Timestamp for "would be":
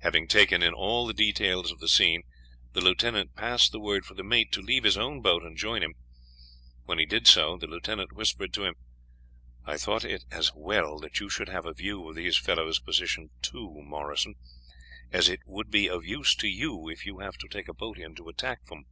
15.46-15.88